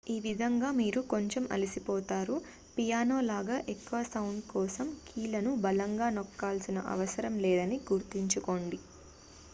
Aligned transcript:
ఈ 0.05 0.19
విధంగా 0.21 0.69
మీరు 0.77 1.01
కొంచెం 1.09 1.43
అలసిపోతారు 1.51 2.35
పియానో 2.71 3.17
లాగా 3.27 3.57
ఎక్కువ 3.73 3.99
సౌండు 4.09 4.43
కోసం 4.51 4.87
కీలను 5.07 5.53
బలంగా 5.63 6.09
నొక్కాల్సిన 6.17 6.79
అవసరం 6.95 7.35
లేదని 7.45 7.79
గుర్తుంచుకోండి 7.89 8.79